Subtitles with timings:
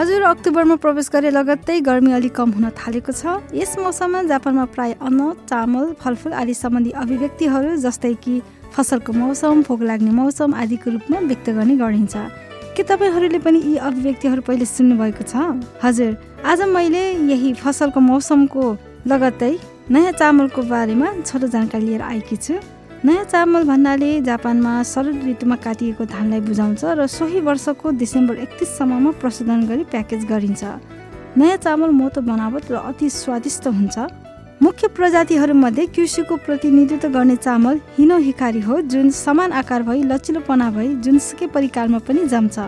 [0.00, 4.92] हजुर अक्टोबरमा प्रवेश गरे लगत्तै गर्मी अलिक कम हुन थालेको छ। यस मौसममा जापानमा प्राय
[4.98, 8.36] अन्न चामल फलफुल आदि सम्बन्धी अभिव्यक्तिहरू जस्तै कि
[8.72, 12.16] फसलको मौसम भोग लाग्ने मौसम आदिको रूपमा व्यक्त गर्ने गरिन्छ।
[12.76, 15.34] के तपाईँहरूले पनि यी अभिव्यक्तिहरू पहिले सुन्नुभएको छ?
[15.84, 16.16] हजुर
[16.48, 18.64] आज मैले यही फसलको मौसमको
[19.04, 19.52] लगत्तै
[19.92, 22.56] नयाँ चामलको बारेमा छोटो जानकारी लिएर आएकी छु।
[23.00, 29.64] नयाँ चामल भन्नाले जापानमा शरद ऋतुमा काटिएको धानलाई बुझाउँछ र सोही वर्षको डिसेम्बर एकतिससम्ममा प्रशोधन
[29.64, 30.64] गरी प्याकेज गरिन्छ।
[31.32, 33.96] नयाँ चामल मोटो बनावट र अति स्वादिष्ट हुन्छ।
[34.60, 40.88] मुख्य प्रजातिहरूमध्ये क्युसीको प्रतिनिधित्व गर्ने चामल हिनो हिकारी हो जुन समान आकार भई लचिलोपना भई
[41.00, 42.58] जुनसुकै परिकारमा पनि जम्छ।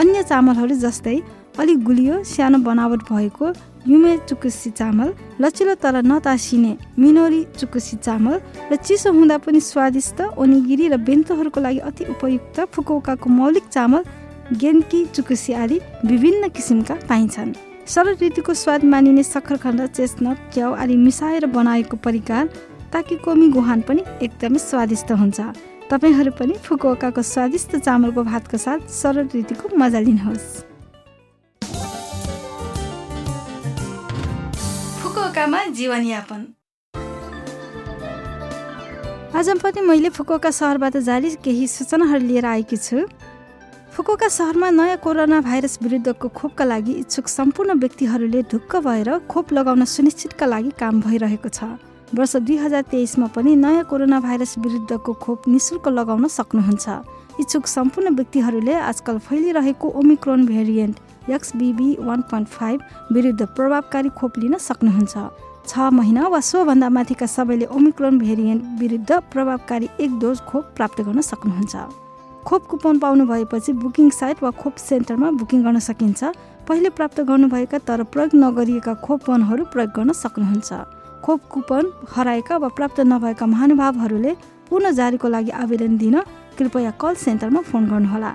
[0.00, 1.16] अन्य चामलहरू जस्तै
[1.58, 3.52] अलिक गुलियो सानो बनावट भएको
[3.88, 8.40] युमे चुकुसी चामल लचिलो तर नतासिने मिनोरी चुकुसी चामल
[8.72, 14.04] र चिसो हुँदा पनि स्वादिष्ट ओनिगिरी र बेन्तोहरूको लागि अति उपयुक्त फुकौकाको मौलिक चामल
[14.54, 17.52] गेन्की चुकुसी आदि विभिन्न किसिमका पाइन्छन्।
[17.84, 22.48] शरद ऋतुको स्वाद मानिने सक्खरखण्ड चेस्टनट च्याउ आदि मिसाएर बनाएको परिकार
[22.92, 25.40] ताकि कोमी गुहान पनि एकदमै स्वादिष्ट हुन्छ।
[25.90, 30.71] तपाईँहरू पनि फुकुओकाको स्वादिष्ट चामलको भातको साथ शरद ऋतुको मजा लिनुहोस्।
[35.42, 36.42] फुकुओकामा जीवनयापन।
[39.34, 43.06] आज पनि मैले फुकुओका सहरबाट जारी केही सूचनाहरू लिएर आएकी छु।
[43.90, 49.84] फुकुओका सहरमा नयाँ कोरोना भाइरस विरुद्धको खोपका लागि इच्छुक सम्पूर्ण व्यक्तिहरूले ढुक्क भएर खोप लगाउन
[49.84, 51.74] सुनिश्चितका लागि काम भइरहेको छ।
[52.14, 56.86] वर्ष दुई हजार तेइसमा पनि नयाँ कोरोना भाइरस विरुद्धको खोप निशुल्क लगाउन सक्नुहुन्छ।
[57.40, 60.96] इच्छुक सम्पूर्ण व्यक्तिहरूले आजकल फैलिरहेको Omicron variant
[61.30, 62.80] XBB one point five
[63.12, 65.16] विरुद्ध प्रभावकारी खोप लिन सक्नुहुन्छ।
[65.68, 71.20] छ महिना वा सोभन्दा माथिका सबैले ओमिक्रोन भेरिएन्ट विरुद्ध प्रभावकारी एक डोज खोप प्राप्त गर्न
[71.22, 71.74] सक्नुहुन्छ।
[72.44, 76.24] खोप कुपन पाउनु भएपछि बुकिङ साइट वा खोप सेन्टरमा बुकिङ गर्न सकिन्छ।
[76.68, 80.72] पहिले प्राप्त गर्नुभएका तर प्रयोग नगरिएका खोपनहरू प्रयोग गर्न सक्नुहुन्छ।
[81.22, 84.32] खोप कुपन हराएका वा प्राप्त नभएका महानुभावहरूले
[84.70, 86.20] पुनः जारीको लागि आवेदन दिन
[86.58, 88.30] कृपया कल सेन्टरमा फोन गर्नुहोला।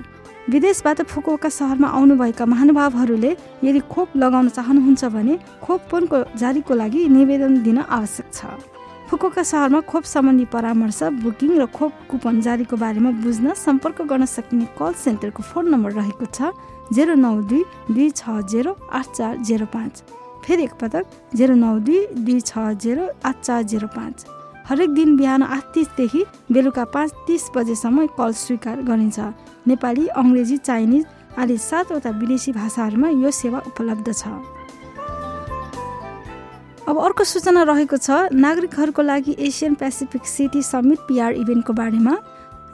[0.49, 3.31] विदेशबाट फुकुओका सहरमा आउनुभएका महानुभावहरूले
[3.63, 8.45] यदि खोप लगाउन चाहनुहुन्छ भने खोपनको जारीको लागि निवेदन दिन आवश्यक छ।
[9.09, 14.67] फुकुओका सहरमा खोप सम्बन्धी परामर्श बुकिङ र खोप कुपन जारीको बारेमा बुझ्न सम्पर्क गर्न सकिने
[14.79, 16.55] कल सेन्टरको फोन नम्बर रहेको छ
[16.95, 19.93] जेरो नौ दुई दुई छ जेरो आठ चार जेरो पाँच।
[20.47, 21.03] फेरि एकपटक
[21.35, 24.36] जेरो नौ दुई दुई छ जेरो आठ चार जेरो पाँच।
[24.69, 29.19] हरेक दिन बिहान आठ तिसदेखि बेलुका पाँच तिस बजेसम्म कल स्वीकार गरिन्छ।
[29.67, 31.05] नेपाली अङ्ग्रेजी चाइनिज
[31.39, 34.27] आदि सातवटा विदेशी भाषाहरूमा यो सेवा उपलब्ध छ।
[36.83, 42.15] अब अर्को सूचना रहेको छ नागरिकहरूको लागि Asian Pacific city summit PR इभेन्टको बारेमा।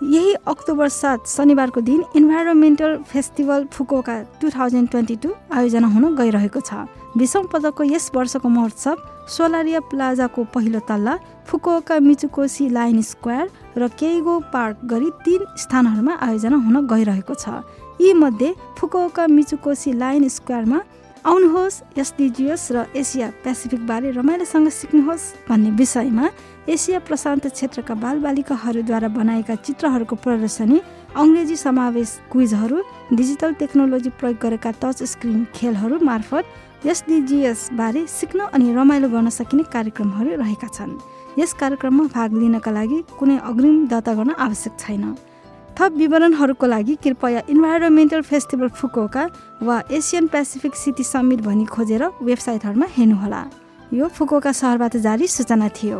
[0.04, 6.60] यही अक्टोबर सात शनिबारको दिन environmental festival Fukuoka two thousand twenty two आयोजना हुन गइरहेको
[6.60, 6.74] छ।
[7.18, 8.96] बिसौँ पदकको यस वर्षको महोत्सव
[9.30, 16.58] सोलारिया प्लाजाको पहिलो तल्ला फुकोका मिचुकोसी लाइन स्क्वायर र केइगो पार्क गरी तीन स्थानहरूमा आयोजना
[16.66, 17.64] हुन गइरहेको छ।
[18.02, 20.80] यी मध्ये फुकोका मिचुकोसी लाइन स्क्वायरमा
[21.26, 26.28] आउनुहोस् एसडिजिएस र एसिया पेसिफिकबारे रमाइलोसँग सिक्नुहोस् भन्ने विषयमा
[26.68, 30.82] एसिया प्रशान्त क्षेत्रका बालबालिकाहरूद्वारा बनाएका चित्रहरूको प्रदर्शनी
[31.16, 32.78] अङ्ग्रेजी समावेश क्विजहरू
[33.16, 39.64] डिजिटल टेक्नोलोजी प्रयोग गरेका टच स्क्रिन खेलहरू मार्फत एसडिजिएस बारे सिक्न अनि रमाइलो गर्न सकिने
[39.72, 41.00] कार्यक्रमहरू रहेका छन्।
[41.40, 45.16] यस कार्यक्रममा भाग लिनका लागि कुनै अग्रिम दर्ता गर्न आवश्यक छैन।
[45.80, 49.24] थप विवरणहरूको लागि कृपया इन्भाइरोमेन्टल फेस्टिभल फुकोका
[49.62, 53.42] वा एसियन पेसिफिक सिटी समिट भनी खोजेर वेबसाइटहरूमा हेर्नुहोला।
[53.94, 56.00] यो फुकोका सहरबाट जारी सूचना थियो।